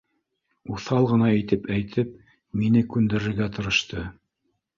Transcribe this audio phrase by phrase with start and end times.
[0.75, 2.15] Уҫал ғына итеп әйтеп,
[2.63, 4.09] мине күндерергә тырышты.